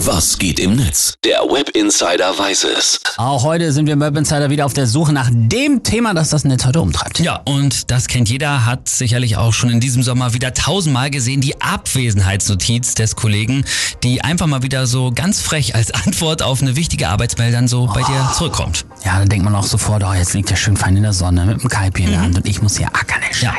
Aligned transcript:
Was 0.00 0.38
geht 0.38 0.60
im 0.60 0.76
Netz? 0.76 1.14
Der 1.24 1.38
Web 1.38 1.70
Insider 1.70 2.38
weiß 2.38 2.64
es. 2.64 3.00
Auch 3.16 3.44
heute 3.44 3.72
sind 3.72 3.86
wir 3.86 3.94
im 3.94 4.00
Web 4.00 4.14
Insider 4.16 4.50
wieder 4.50 4.66
auf 4.66 4.74
der 4.74 4.86
Suche 4.86 5.12
nach 5.12 5.30
dem 5.32 5.82
Thema, 5.82 6.12
das 6.12 6.28
das 6.28 6.44
Netz 6.44 6.66
heute 6.66 6.82
umtreibt. 6.82 7.18
Ja, 7.18 7.40
und 7.46 7.90
das 7.90 8.06
kennt 8.06 8.28
jeder, 8.28 8.66
hat 8.66 8.90
sicherlich 8.90 9.38
auch 9.38 9.54
schon 9.54 9.70
in 9.70 9.80
diesem 9.80 10.02
Sommer 10.02 10.34
wieder 10.34 10.52
tausendmal 10.52 11.10
gesehen, 11.10 11.40
die 11.40 11.60
Abwesenheitsnotiz 11.62 12.94
des 12.94 13.16
Kollegen, 13.16 13.64
die 14.02 14.20
einfach 14.20 14.46
mal 14.46 14.62
wieder 14.62 14.86
so 14.86 15.12
ganz 15.12 15.40
frech 15.40 15.74
als 15.74 15.90
Antwort 15.92 16.42
auf 16.42 16.60
eine 16.60 16.76
wichtige 16.76 17.08
Arbeitsmail 17.08 17.50
dann 17.50 17.66
so 17.66 17.86
bei 17.86 18.02
dir 18.02 18.30
zurückkommt. 18.36 18.84
Ja, 19.02 19.18
dann 19.18 19.30
denkt 19.30 19.46
man 19.46 19.54
auch 19.54 19.64
sofort, 19.64 20.04
oh, 20.04 20.12
jetzt 20.12 20.34
liegt 20.34 20.50
er 20.50 20.56
schön 20.58 20.76
fein 20.76 20.96
in 20.98 21.04
der 21.04 21.14
Sonne 21.14 21.46
mit 21.46 21.60
einem 21.60 21.68
Kaipi 21.70 22.04
in 22.04 22.10
der 22.10 22.20
Hand 22.20 22.36
und 22.36 22.46
ich 22.46 22.60
muss 22.60 22.76
hier 22.76 22.88
ackern, 22.88 23.20
der 23.22 23.38
Ja. 23.40 23.54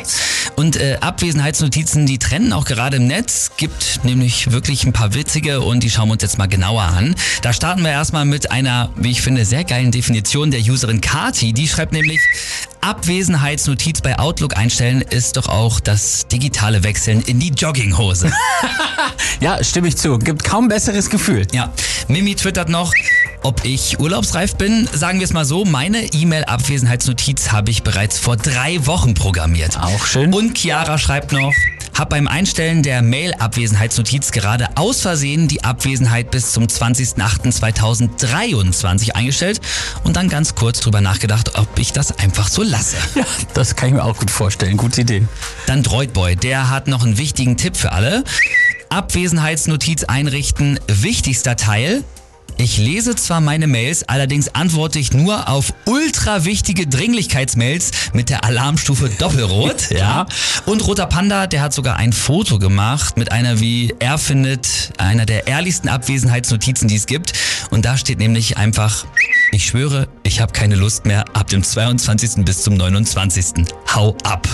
Und 0.60 0.76
äh, 0.76 0.98
Abwesenheitsnotizen, 1.02 2.08
die 2.08 2.18
trennen 2.18 2.52
auch 2.52 2.66
gerade 2.66 2.98
im 2.98 3.06
Netz. 3.06 3.52
Gibt 3.57 4.00
nämlich 4.04 4.52
wirklich 4.52 4.86
ein 4.86 4.92
paar 4.92 5.14
witzige 5.14 5.62
und 5.62 5.84
die 5.84 5.92
schauen 5.92 6.10
wir 6.10 6.14
uns 6.14 6.24
jetzt 6.24 6.39
mal 6.39 6.48
genauer 6.48 6.82
an. 6.82 7.14
Da 7.44 7.54
starten 7.54 7.84
wir 7.84 7.92
erstmal 7.92 8.25
mit 8.25 8.50
einer, 8.50 8.89
wie 8.96 9.12
ich 9.12 9.21
finde, 9.21 9.46
sehr 9.46 9.64
geilen 9.64 9.92
Definition 9.92 10.50
der 10.50 10.60
Userin 10.62 11.00
Kati. 11.00 11.54
Die 11.54 11.68
schreibt 11.68 11.93
nämlich, 11.93 12.20
Abwesenheitsnotiz 12.82 14.01
bei 14.01 14.18
Outlook 14.18 14.57
einstellen 14.57 15.01
ist 15.01 15.38
doch 15.38 15.48
auch 15.48 15.79
das 15.79 16.25
digitale 16.25 16.84
Wechseln 16.84 17.21
in 17.21 17.39
die 17.39 17.50
Jogginghose. 17.50 18.32
Ja, 19.39 19.64
stimme 19.64 19.87
ich 19.87 19.98
zu. 19.98 20.18
Gibt 20.18 20.43
kaum 20.43 20.68
besseres 20.68 21.10
Gefühl. 21.10 21.46
Ja, 21.51 21.71
Mimi 22.07 22.36
twittert 22.36 22.70
noch, 22.70 22.92
ob 23.47 23.64
ich 23.64 23.97
urlaubsreif 23.97 24.57
bin. 24.57 24.89
Sagen 24.92 25.19
wir 25.19 25.25
es 25.25 25.32
mal 25.32 25.46
so, 25.46 25.64
meine 25.64 26.14
E-Mail-Abwesenheitsnotiz 26.14 27.54
habe 27.54 27.71
ich 27.71 27.82
bereits 27.82 28.20
vor 28.20 28.36
drei 28.36 28.86
Wochen 28.86 29.14
programmiert. 29.14 29.79
Auch 29.79 30.06
schön. 30.06 30.33
Und 30.33 30.57
Chiara 30.57 30.97
schreibt 30.97 31.32
noch, 31.32 31.54
hab 31.97 32.09
beim 32.09 32.28
Einstellen 32.28 32.83
der 32.83 33.02
Mail-Abwesenheitsnotiz 33.02 34.33
gerade 34.33 34.67
aus 34.75 35.00
Versehen 35.00 35.47
die 35.47 35.64
Abwesenheit 35.64 36.30
bis 36.30 36.52
zum 36.52 36.66
20.08.2023 36.66 39.11
eingestellt 39.11 39.61
und 40.03 40.18
dann 40.18 40.28
ganz 40.28 40.53
kurz 40.53 40.81
drüber 40.81 41.00
nachgedacht, 41.00 41.58
ob 41.58 41.70
ich 41.80 41.94
das 41.94 42.20
einfach 42.20 42.50
so 42.50 42.64
lasse. 42.64 42.98
Ja, 43.16 43.23
das 43.53 43.78
kann 43.78 43.88
ich 43.88 43.95
mir 43.95 44.03
auch 44.03 44.18
gut 44.18 44.30
vorstellen. 44.30 44.75
Gute 44.75 45.00
Idee. 45.02 45.25
Dann 45.68 45.84
Droidboy, 45.84 46.36
der 46.36 46.70
hat 46.70 46.90
noch 46.90 47.06
einen 47.06 47.18
wichtigen 47.18 47.56
Tipp 47.56 47.78
für 47.78 47.94
alle. 47.94 48.25
Abwesenheitsnotiz 48.90 50.03
einrichten, 50.03 50.81
wichtigster 50.88 51.56
Teil. 51.56 52.03
Ich 52.59 52.77
lese 52.80 53.16
zwar 53.16 53.39
meine 53.39 53.67
Mails, 53.67 54.09
allerdings 54.09 54.50
antworte 54.55 54.97
ich 54.97 55.13
nur 55.13 55.47
auf 55.47 55.73
ultra 55.86 56.44
wichtige 56.44 56.88
Dringlichkeitsmails 56.88 57.91
mit 58.13 58.30
der 58.30 58.44
Alarmstufe 58.44 59.09
Doppelrot. 59.19 59.91
ja. 59.91 60.25
Und 60.66 60.85
Roter 60.88 61.05
Panda, 61.05 61.45
der 61.45 61.61
hat 61.61 61.73
sogar 61.73 61.97
ein 61.97 62.13
Foto 62.13 62.58
gemacht 62.58 63.16
mit 63.16 63.31
einer, 63.31 63.59
wie 63.59 63.94
er 64.00 64.17
findet, 64.17 64.91
einer 64.97 65.28
der 65.28 65.45
ehrlichsten 65.45 65.88
Abwesenheitsnotizen, 65.88 66.88
die 66.88 66.95
es 66.95 67.05
gibt. 67.05 67.33
Und 67.69 67.85
da 67.85 67.95
steht 67.95 68.17
nämlich 68.17 68.58
einfach, 68.58 69.05
ich 69.52 69.67
schwöre, 69.67 70.08
ich 70.23 70.41
habe 70.41 70.52
keine 70.52 70.75
Lust 70.75 71.05
mehr 71.05 71.25
ab 71.33 71.50
dem 71.50 71.63
22. 71.63 72.44
bis 72.44 72.63
zum 72.63 72.73
29. 72.73 73.66
Hau 73.94 74.17
ab. 74.23 74.47